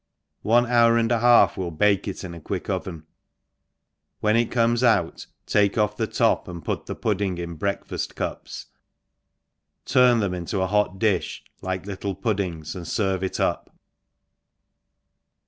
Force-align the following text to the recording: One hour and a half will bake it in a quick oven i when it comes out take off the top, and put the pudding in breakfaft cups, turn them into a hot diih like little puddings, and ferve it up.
One 0.41 0.65
hour 0.65 0.97
and 0.97 1.11
a 1.11 1.19
half 1.19 1.55
will 1.55 1.69
bake 1.69 2.07
it 2.07 2.23
in 2.23 2.33
a 2.33 2.41
quick 2.41 2.71
oven 2.71 3.03
i 3.05 3.09
when 4.21 4.35
it 4.35 4.49
comes 4.49 4.83
out 4.83 5.27
take 5.45 5.77
off 5.77 5.95
the 5.95 6.07
top, 6.07 6.47
and 6.47 6.65
put 6.65 6.87
the 6.87 6.95
pudding 6.95 7.37
in 7.37 7.55
breakfaft 7.55 8.15
cups, 8.15 8.65
turn 9.85 10.19
them 10.19 10.33
into 10.33 10.59
a 10.61 10.65
hot 10.65 10.97
diih 10.97 11.41
like 11.61 11.85
little 11.85 12.15
puddings, 12.15 12.73
and 12.75 12.85
ferve 12.87 13.21
it 13.21 13.39
up. 13.39 13.75